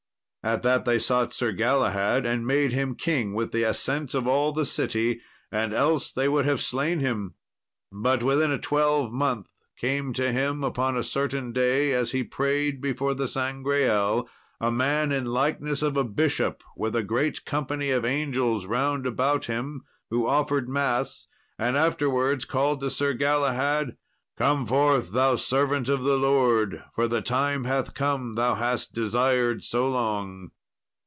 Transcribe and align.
At 0.43 0.63
that 0.63 0.85
they 0.85 0.97
sought 0.97 1.35
Sir 1.35 1.51
Galahad 1.51 2.25
and 2.25 2.47
made 2.47 2.71
him 2.71 2.95
king 2.95 3.35
with 3.35 3.51
the 3.51 3.61
assent 3.61 4.15
of 4.15 4.27
all 4.27 4.51
the 4.51 4.65
city, 4.65 5.21
and 5.51 5.71
else 5.71 6.11
they 6.11 6.27
would 6.27 6.45
have 6.45 6.61
slain 6.61 6.99
him. 6.99 7.35
But 7.91 8.23
within 8.23 8.49
a 8.49 8.57
twelvemonth 8.57 9.45
came 9.77 10.13
to 10.13 10.31
him, 10.31 10.63
upon 10.63 10.97
a 10.97 11.03
certain 11.03 11.51
day, 11.53 11.91
as 11.93 12.11
he 12.11 12.23
prayed 12.23 12.81
before 12.81 13.13
the 13.13 13.27
Sangreal, 13.27 14.27
a 14.59 14.71
man 14.71 15.11
in 15.11 15.25
likeness 15.25 15.83
of 15.83 15.95
a 15.95 16.03
bishop, 16.03 16.63
with 16.75 16.95
a 16.95 17.03
great 17.03 17.45
company 17.45 17.91
of 17.91 18.03
angels 18.03 18.65
round 18.65 19.05
about 19.05 19.45
him, 19.45 19.83
who 20.09 20.25
offered 20.25 20.67
mass, 20.67 21.27
and 21.59 21.77
afterwards 21.77 22.45
called 22.45 22.79
to 22.79 22.89
Sir 22.89 23.13
Galahad, 23.13 23.95
"Come 24.37 24.65
forth, 24.65 25.11
thou 25.11 25.35
servant 25.35 25.87
of 25.87 26.01
the 26.03 26.15
Lord, 26.17 26.83
for 26.95 27.07
the 27.07 27.21
time 27.21 27.65
hath 27.65 27.93
come 27.93 28.33
thou 28.33 28.55
hast 28.55 28.91
desired 28.91 29.63
so 29.63 29.87
long." 29.87 30.49